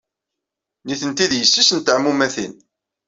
Nitenti 0.85 1.25
d 1.31 1.33
yessi-s 1.37 1.69
n 1.73 1.79
teɛmumatin. 1.79 2.53